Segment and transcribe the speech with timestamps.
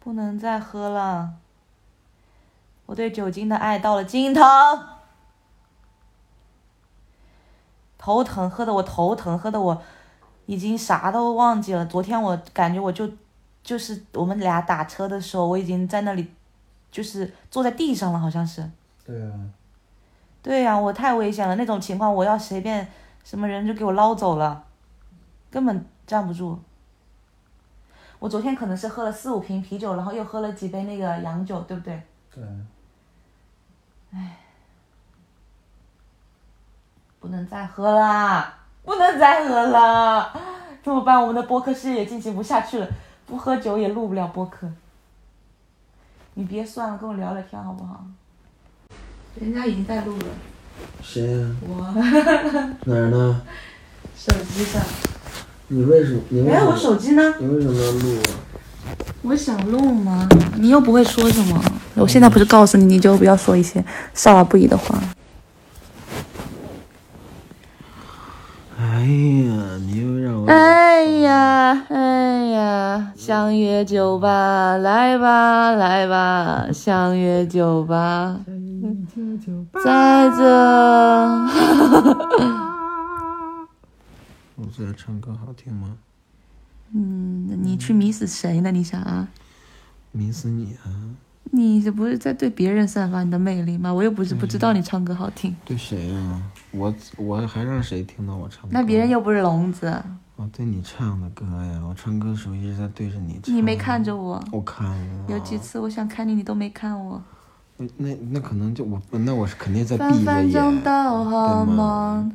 [0.00, 1.34] 不能再喝了。
[2.86, 4.42] 我对酒精的爱到了尽头，
[7.96, 9.82] 头疼，喝的我头疼，喝的我
[10.46, 11.86] 已经啥都忘记了。
[11.86, 13.10] 昨天我感觉我就
[13.62, 16.30] 就是我们俩打车的时候，我已经在那里
[16.90, 18.70] 就是坐在地上了，好像是。
[19.06, 19.32] 对啊，
[20.42, 22.86] 对呀、我太危险了，那种情况我要随便
[23.24, 24.64] 什么人就给我捞走了，
[25.50, 26.58] 根本站不住。
[28.24, 32.02] 我昨天可能是喝了四五瓶啤酒，然后又喝了几杯那个洋酒，对不对？
[32.34, 32.42] 对，
[37.20, 40.32] 不能再喝啦，不能再喝啦，
[40.82, 41.20] 怎么办？
[41.20, 42.88] 我们的播客事业进行不下去了，
[43.26, 44.66] 不喝酒也录不了播客。
[46.32, 48.06] 你别算了，跟我聊聊天好不好？
[49.38, 50.24] 人家已经在录了，
[51.02, 51.92] 谁呀、我
[52.86, 53.42] 哪儿呢？
[54.16, 54.82] 手机上。
[55.68, 56.20] 你为什么？
[56.28, 56.76] 你为哎，我什么？
[56.78, 57.34] 手机呢？
[57.38, 58.22] 你为什么要录啊？
[59.22, 60.28] 我想录吗？
[60.56, 61.60] 你又不会说什么。
[61.94, 63.82] 我现在不是告诉你，你就不要说一些
[64.12, 64.98] 少儿不宜的话。
[68.78, 69.06] 哎呀，
[69.86, 70.46] 你又让我……
[70.46, 78.40] 哎呀，哎呀，相约酒吧，来吧，来吧，相约酒吧，
[79.82, 80.44] 在这。
[84.56, 85.96] 我在唱歌好听吗？
[86.92, 88.70] 嗯，你去迷死谁呢？
[88.70, 89.28] 你想啊？
[90.12, 90.86] 迷死你啊！
[91.50, 93.92] 你这不是在对别人散发你的魅力吗？
[93.92, 98.68] 我又不是不知道你唱歌好听，对谁呀、我我还让谁听到我唱歌？
[98.70, 100.00] 那别人又不是聋子，
[100.36, 103.54] 我对你唱的歌呀，我唱歌的时候一直在对着你唱。
[103.54, 104.42] 你没看着我。
[104.52, 105.24] 我看了。
[105.28, 107.20] 有几次我想看你，你都没看我。
[107.76, 112.30] 那那那可能就我那我是肯定在分闭着眼，分鐘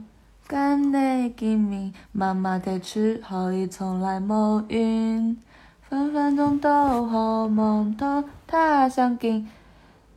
[0.49, 5.37] 跟你见面，妈妈的绰好已从来冇用。
[5.87, 9.47] 分分钟都好梦懂，他想见，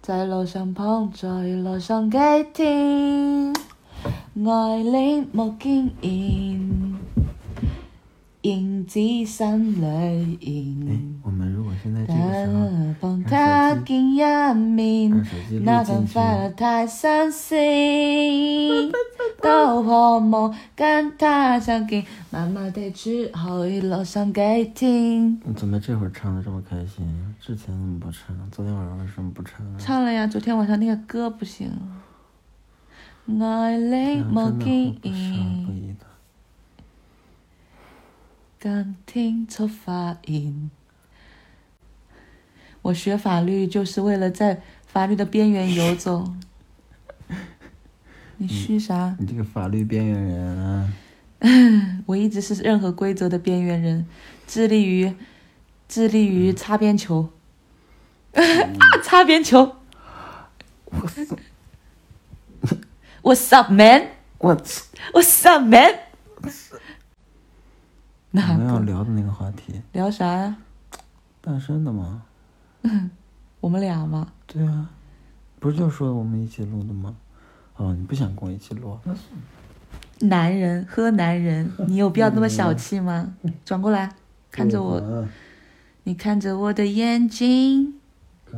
[0.01, 2.19] 在路上碰着，一路上给
[2.55, 6.97] 听，爱恋莫牵引。
[8.43, 14.21] 影子心裏哎現。，我们如果现在這個時候的幫他見一
[14.55, 15.25] 面
[15.65, 18.91] 那份快樂太新鮮，
[19.41, 25.41] 都渴望跟他相見，慢慢地去去路上幾天。
[25.45, 27.07] 你怎么这会儿唱的这么开心？
[27.41, 28.37] 之前怎么不唱？
[28.51, 29.77] 昨天晚上为什么不唱啊？
[29.79, 31.71] 唱了呀，昨天晚上那个歌不行。
[33.41, 36.12] 爱你這樣
[38.63, 38.85] 無真的經會不少不驗，宜的。
[38.85, 40.71] 今天出發現。
[42.83, 46.33] 我学法律就是为了在法律的边缘游走。
[48.39, 49.17] 你虚啥？
[49.19, 50.93] 你这个法律边缘人啊！
[52.07, 54.07] 我一直是任何规则的边缘人，
[54.47, 55.13] 致力于
[55.89, 57.31] 致力于擦边球。
[58.35, 58.43] 啊，
[59.03, 59.77] 擦边球
[63.23, 66.12] ！What's up, man?！What's up, man?
[68.33, 70.57] 我们要聊的那个话题，聊啥呀？
[71.41, 72.23] 单身的吗？
[73.61, 74.33] 我们俩吗？
[74.47, 74.91] 对啊，
[75.61, 77.15] 不是就说我们一起录的吗？
[77.77, 78.99] 哦，你不想跟我一起录？
[80.21, 83.35] 男人喝男人，你有必要那么小气吗？
[83.65, 84.15] 转过来，
[84.51, 85.29] 看着我，啊
[86.05, 87.95] 你看着我的眼睛。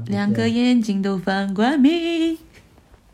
[0.06, 2.36] 两个眼睛都放光明。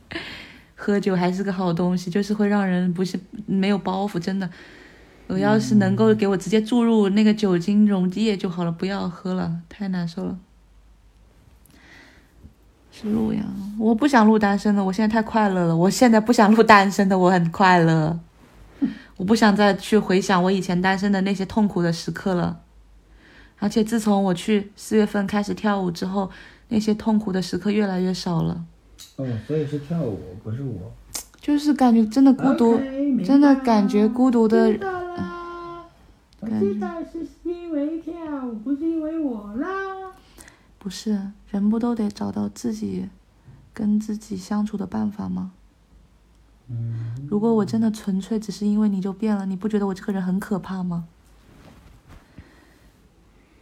[0.74, 4.48] 喝酒还是个好东西，就是会让人不是没有包袱，真的。
[5.30, 10.36] 我要是能够给我直接注入那个酒精溶液就好了，不要喝了，太难受了。
[12.90, 13.44] 是錄呀，
[13.78, 15.76] 我不想录单身的，我现在太快乐了。
[15.76, 18.18] 我现在不想录单身的，我很快乐。
[19.16, 22.60] 我不想再去回想我以前单身的那些痛苦的时刻了。
[23.58, 26.30] 而且自从我去四月份开始跳舞之后，
[26.68, 28.64] 那些痛苦的时刻越来越少了。
[29.16, 30.92] 哦，所以是跳舞，不是我。
[31.50, 32.78] 就是感觉真的孤独
[33.24, 35.84] 真的感觉孤独的知道啦，
[36.38, 38.14] 我知道是因为跳
[38.46, 39.68] 舞，不是因为我啦。
[40.78, 41.20] 不是
[41.50, 43.08] 人不都得找到自己
[43.74, 45.50] 跟自己相处的办法吗？
[46.68, 51.04] 嗯，如果我真的纯粹只是因为你就变了，你不觉得我这个人很可怕嗎？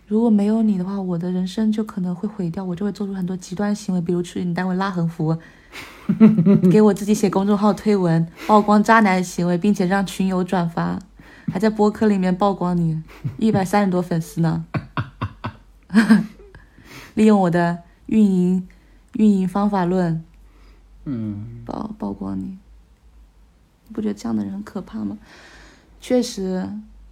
[0.08, 5.37] 如果没有你的话，我的人生就可能会毁掉，我就会做出很多极端行为，比如去你单位拉横幅，
[6.72, 10.99] 给我自己写公众号推文，曝光渣男行为，并且让群友转发，
[11.52, 13.02] 还在播客里面曝光你，
[13.37, 14.64] 一百三十多粉丝呢。
[17.12, 18.66] 利用我的运营
[19.14, 20.25] 运营方法论
[21.04, 22.56] 嗯，曝曝光你，
[23.88, 25.19] 你不觉得这样的人很可怕嗎？
[26.00, 26.66] 確實，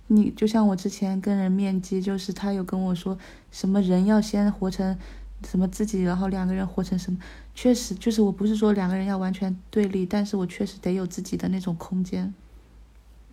[0.08, 3.18] 你就像我之前跟人面基，就是他有跟我说
[3.50, 4.96] 什么人要先活成
[5.44, 7.18] 什么自己，然后两个人活成什么，
[7.54, 12.32] 确实就是我不是说两个人要完全对立，但是我确实得有自己的那种空间。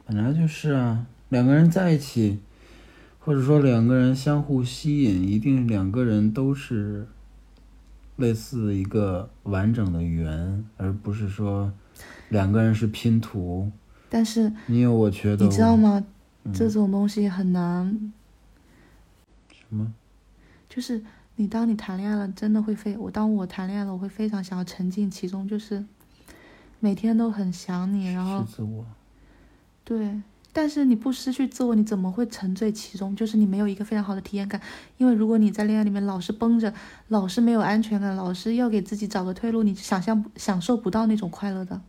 [0.06, 2.40] 本来就是啊，两个人在一起，
[3.20, 7.08] 或者说两个人相互吸引，一定两个人都是
[8.18, 11.72] 类似一个完整的圆，而不是说
[12.30, 13.72] 两个人是拼图。
[14.10, 16.04] 但是你有我觉得，你知道吗？
[16.44, 18.14] 嗯这种东西很难，
[19.50, 19.94] 什么？
[20.70, 21.04] 就是
[21.36, 25.86] 你当你谈恋爱了，真的会非我当我谈恋爱了，我会非常想要沉浸其中，就是
[26.80, 28.86] 每天都很想你，然后自我。
[29.86, 33.16] 对，但是你不失去自我，你怎么会沉醉其中？
[33.16, 34.60] 就是你没有一个非常好的体验感，
[34.98, 36.74] 因为如果你在恋爱里面老是绷着，
[37.08, 41.82] 老是没有安全感，老是要给自己找个退路，你想象不享受不到那种快乐的。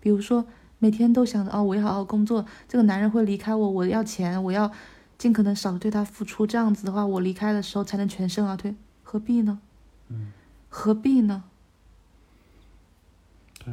[0.00, 0.46] 比如说
[0.80, 4.68] 每天都想着哦，我要好好工作，这个男人会离开我，我要钱，我要
[5.16, 8.74] 尽可能少的对他付出，这样子的话，我离开的时候才能全身而退，
[9.04, 9.60] 何必呢？
[10.08, 10.32] 嗯，
[10.68, 11.44] 何必呢？
[13.64, 13.72] 对。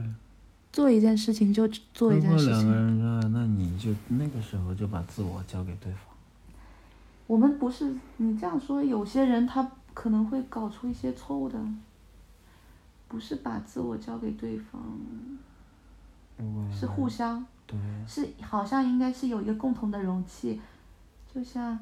[0.70, 2.54] 做一件事情就做一件事情。
[2.54, 6.02] 两个人热爱，那你就那个时候就把自我交给对方。
[7.26, 11.60] 我们不是你这样说，有些人他可能会搞出一些错误的，
[13.08, 14.80] 不是把自我交给对方，
[16.72, 20.62] 是互相，对，是好像应该是有一个共同的容器，
[21.34, 21.78] 就像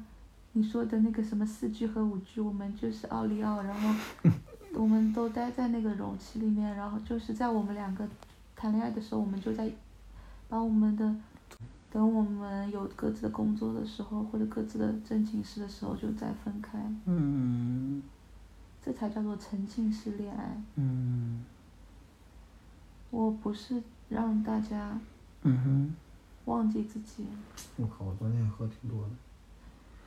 [0.52, 3.94] 你说的那个什么四 G 和五 G，我们就是奥利奥，然后
[4.74, 8.08] 我们都待在那个容器里面，然后就是在我们两个
[8.54, 9.70] 谈恋爱的时候，我们就在
[10.48, 11.14] 把我们的。
[11.88, 16.78] 等我们有各自的工作的时候，或者各自的正经事的时候，就再分开。
[17.06, 18.02] 嗯
[18.84, 20.62] 这才叫做沉浸式恋爱。
[20.74, 21.42] 嗯
[23.10, 24.98] 我不是让大家
[25.42, 25.94] 嗯哼。
[26.46, 27.26] 忘记自己，
[27.76, 28.04] 我靠！
[28.04, 29.10] 我昨天也喝挺多的。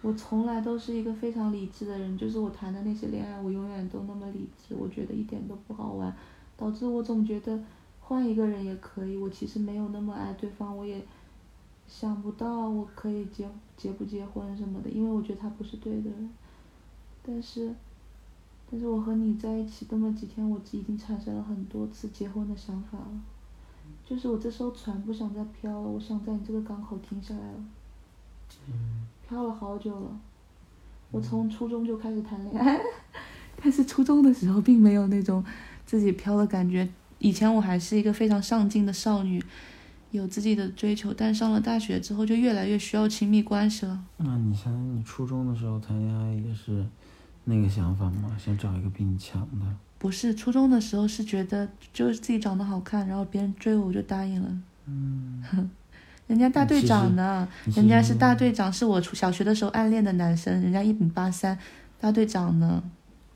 [0.01, 6.15] 我从来都是一个非常理智的人，就是我谈的那些恋爱，我永远都那么理智，我觉得一点都不好玩，
[6.55, 7.61] 导致我总觉得
[7.99, 9.17] 换一个人也可以。
[9.17, 11.05] 我其实没有那么爱对方，我也
[11.89, 16.29] 想不到我可以结结不结婚什么的，因为我觉得他不是对的人。
[17.21, 17.75] 但是，
[18.71, 23.21] 但是我和你在一起这么几天，我已经产生了很多次结婚的想法了。
[24.09, 27.63] 就是我这艘船不想再漂了，我想在你这个港口停下来了。
[29.27, 30.19] 漂了好久了，
[31.11, 32.79] 我从初中就开始谈恋爱，
[33.61, 35.45] 但是初中的时候并没有那种
[35.85, 36.89] 自己漂的感觉。
[37.19, 39.39] 以前我还是一个非常上进的少女，
[40.09, 44.03] 有自己的追求，但上了大学之后就越来越需要亲密关系了。
[44.17, 46.83] 那你想想，你初中的时候谈恋爱也是
[47.43, 48.35] 那个想法吗？
[48.39, 49.65] 想找一个比你强的？
[49.99, 54.49] 不是初中的时候是觉得就是自己长得好看，然后别人追我我就答应了。
[54.87, 55.69] 嗯，
[56.25, 61.59] 人家大队长呢，人家是大队长，是我初小学的时候暗恋的男生，人家一米八三，
[61.99, 62.81] 大队长呢？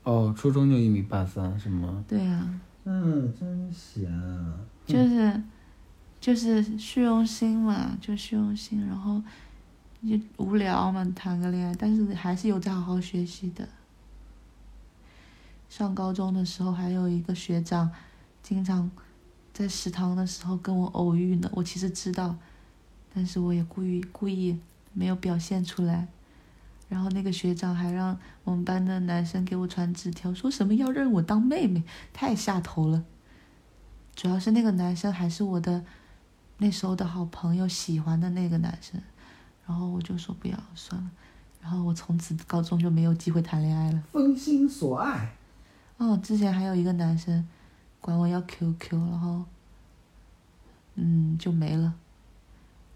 [0.04, 2.02] 哦，初中就一米八三是吗？
[2.08, 2.48] 对呀、
[2.84, 4.54] 嗯，真闲啊。
[4.86, 5.42] 就是
[6.20, 9.22] 就是虚荣心嘛，就虚荣心，然后
[10.02, 13.68] 就无聊嘛，谈个恋爱，但是还是有在好好学习的。
[15.76, 17.90] 上高中的时候，还有一个学长，
[18.44, 18.88] 经常
[19.52, 21.50] 在食堂的时候跟我偶遇呢。
[21.52, 22.36] 我其实知道，
[23.12, 24.56] 但是我也故意故意
[24.92, 26.06] 没有表现出来。
[26.88, 31.82] 然后那个学长还让我们班的男生给我传纸条，说什么要认我当妹妹，
[32.12, 33.02] 太下头了。
[34.14, 35.84] 主要是那个男生还是我的
[36.58, 39.02] 那时候的好朋友喜欢的那个男生，
[39.66, 41.10] 然后我就说不要算了，
[41.60, 44.00] 然后我从此高中就没有机会谈恋爱了。
[44.12, 45.34] 风心所爱。
[45.98, 47.46] 哦，之前还有一个男生
[48.00, 49.44] 管我要 QQ，然后
[50.96, 51.94] 嗯就没了。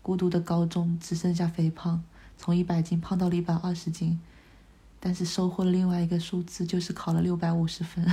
[0.03, 2.03] 孤独的高中只剩下肥胖，
[2.37, 4.19] 从一百斤胖到了一百二十斤，
[4.99, 8.05] 但是收获了另外一个数字，就是考了六百五十分。
[8.05, 8.11] 哇！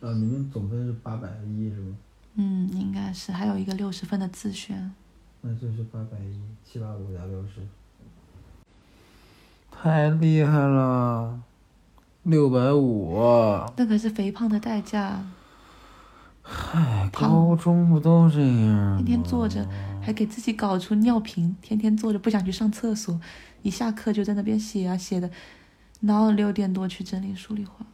[0.00, 1.96] 啊， 你们总分是八百一是吗？
[2.34, 4.90] 嗯，应该是还有一个六十分的自选。
[5.42, 7.66] 那就是八百一，七八五加六十。
[9.70, 11.38] 太厉害了，
[12.26, 13.16] 六百五。
[13.76, 15.24] 那可是肥胖的代价，
[16.42, 18.96] 嗨，高中不都这样？
[18.96, 19.64] 天天坐着，
[20.02, 23.20] 还给自己搞出尿频，天天坐着不想去上厕所，
[23.62, 25.30] 一下课就在那边写啊写的，
[26.00, 27.86] 然后六点多去整理数理化。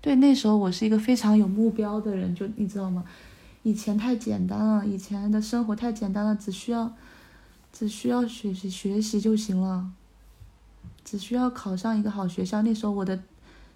[0.00, 3.04] 对，那时候我是一个非常有目标的人，就你知道吗？
[3.64, 6.92] 以前太简单了，以前的生活太简单了，只需要
[7.72, 9.90] 只需要学习学习就行了，
[11.04, 12.62] 只需要考上一个好学校。
[12.62, 13.20] 那时候我的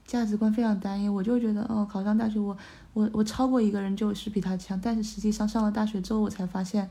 [0.07, 2.57] 价值观非常单一，我就觉得哦，考上大学我
[2.93, 6.89] 我我超过一个人就是比他强，但是实际上上了大学之后，我才发现，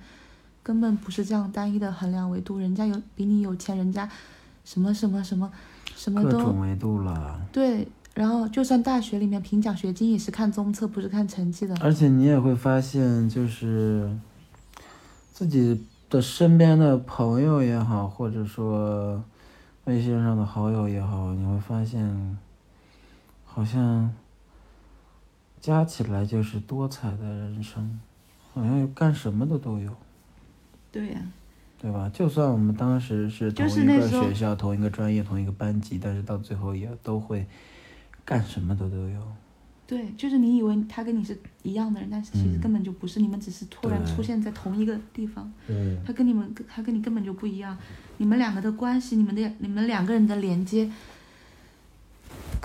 [0.62, 4.10] 根本不是这样单一的衡量维度，人家有比你有钱，人家
[4.66, 5.52] 什么什么什么
[5.96, 7.42] 什么都各种维度了。
[7.52, 7.88] 对。
[8.16, 11.76] 然后就算大学里面评奖学金也是看综测，不是看成绩的。
[11.82, 14.08] 而且你也会发现，就是
[15.32, 19.20] 自己的身边的朋友也好，或者说
[19.86, 22.38] 微信上的好友也好，你会发现，
[23.54, 24.12] 好像
[25.62, 28.00] 加起来就是多彩的人生，
[28.52, 29.96] 好像干什么的都有，
[30.92, 31.22] 对呀、
[31.80, 32.10] 对吧？
[32.12, 37.46] 就算我们当时是同就是一个学校、同一个专业、同一个班级，但是到最后也都会
[38.26, 39.22] 干什么的都有。
[39.86, 45.54] 对，就是你以为他跟你是一样的人，但是其实嗯根本就不是，你们只是突然出现在同一个地方。
[45.68, 47.78] 对，他跟你们，他跟你根本就不一样，
[48.18, 50.90] 你们两个的关系，你们的你们两个人的连接，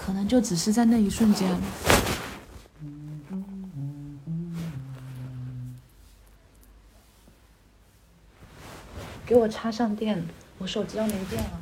[0.00, 1.60] 可能就只是在那一瞬间。
[9.26, 10.24] 给我插上电，
[10.56, 11.60] 我手机要没电了。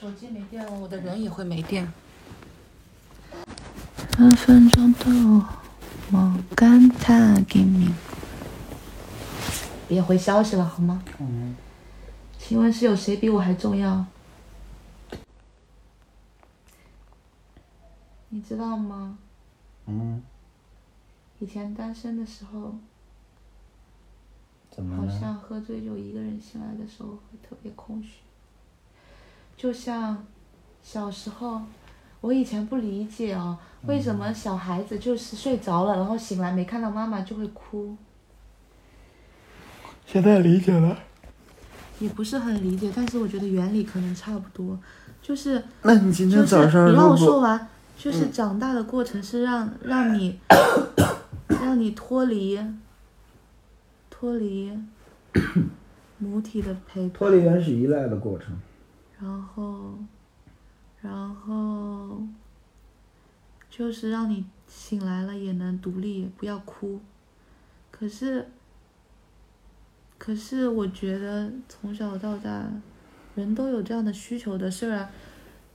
[0.00, 1.92] 手机没电了，我的人也会没电。
[4.12, 5.10] 分分钟都
[6.08, 7.92] 莫感他给你。
[9.86, 11.02] 别回消息了好吗？
[11.18, 11.54] 嗯，
[12.38, 14.06] 请问是有谁比我还重要？
[18.46, 19.16] 知道吗？
[19.86, 20.22] 嗯，
[21.38, 22.74] 以前单身的时候，
[24.70, 25.12] 怎么了？
[25.12, 28.20] 好像喝醉酒一个人醒来的时候会特别空虚，
[29.56, 30.24] 就像
[30.82, 31.62] 小时候，
[32.20, 37.96] 我以前不理解哦，为什么小孩子就是睡着了，然后醒来没看到妈妈就会哭，
[40.06, 40.98] 现在理解了。
[42.00, 44.76] 也不是很理解，但是我觉得原理可能差不多，
[45.22, 50.38] 就是那你今天早上你让我说完，就是长大的过程是让让你
[51.48, 52.60] 让你脱离
[54.10, 54.78] 脱离
[56.18, 58.54] 母体的陪伴，脱离原始依赖的过程，
[59.18, 59.94] 然后
[61.00, 62.22] 然后
[63.70, 67.00] 就是让你醒来了也能独立，不要哭。
[67.90, 68.50] 可是
[70.18, 72.70] 可是我觉得从小到大，
[73.34, 75.08] 人都有这样的需求的，虽然。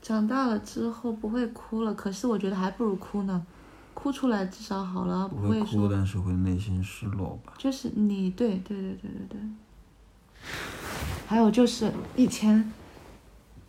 [0.02, 3.46] 长大了之后不会哭了，可是我觉得还不如哭呢，
[3.94, 7.54] 哭出来至少好了，不会哭，会说但是会内心失落吧？
[7.58, 9.40] 就是你对对对对对对。
[11.28, 12.72] 还有就是以前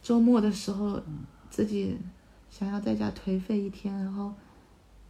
[0.03, 1.03] 周末的时候，
[1.51, 1.99] 自己
[2.49, 4.33] 想要在家颓废一天，然后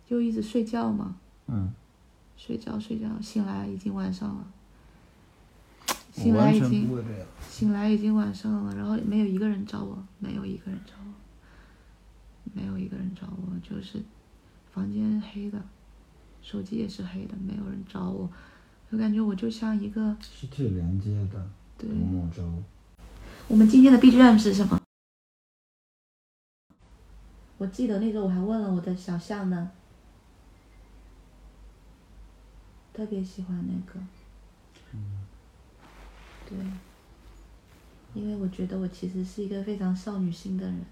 [0.08, 1.14] 就一直睡觉嘛，
[1.46, 1.70] 嗯，
[2.36, 4.59] 睡觉睡觉，醒来已经晚上了，我
[6.22, 7.04] 醒来已经。
[7.48, 11.12] 醒来已经晚上了，然后没有一个人找我，没有一个人找我，
[12.54, 14.02] 没有一个人找我，就是
[14.72, 15.60] 房间黑的，
[16.40, 18.30] 手机也是黑的，没有人找我，
[18.90, 21.96] 我感觉我就像一个失去连接的对独。
[21.96, 22.42] 木舟。
[23.48, 24.80] 我们今天的 BGM 是什么？
[27.58, 29.70] 我记得那时候我还问了我的小象呢，
[32.94, 34.00] 特别喜欢那个。
[36.50, 36.58] 对，
[38.12, 40.84] 因为我觉得我其实是一个非常少女心的人。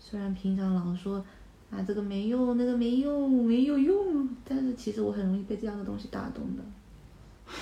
[0.00, 1.24] 虽然平常老说
[1.70, 6.62] 啊这个没用，那个没用，没有用，但是其实我很容易被这样的东西打动的。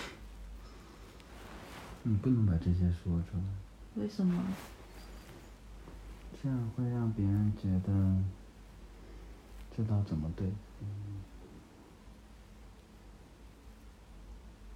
[2.03, 4.43] 你不能把这些说出来，为什么？
[6.43, 8.17] 这样会让别人觉得
[9.77, 10.51] 知道怎么对。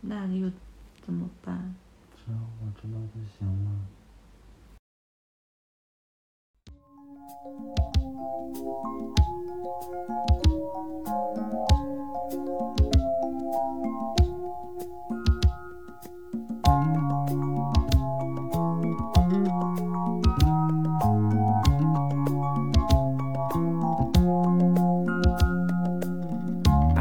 [0.02, 0.52] 那又
[1.02, 1.74] 怎么办？
[2.23, 3.71] 只要我知道就行了。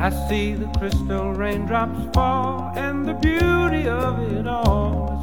[0.00, 4.91] I see the crystal raindrops fall, and the beauty of it all is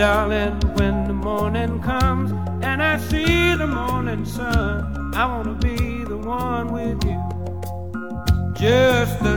[0.00, 2.32] Darling, when the morning comes
[2.64, 7.20] and I see the morning sun, I wanna be the one with you.
[8.54, 9.36] Just the